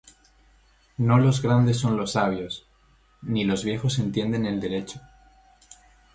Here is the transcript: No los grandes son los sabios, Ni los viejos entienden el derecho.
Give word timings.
No 0.97 1.19
los 1.19 1.43
grandes 1.43 1.77
son 1.77 1.95
los 1.95 2.13
sabios, 2.13 2.65
Ni 3.21 3.43
los 3.43 3.63
viejos 3.63 3.99
entienden 3.99 4.47
el 4.47 4.59
derecho. 4.59 4.99